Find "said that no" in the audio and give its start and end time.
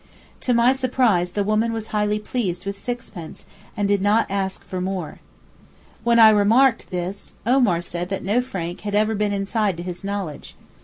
7.81-8.41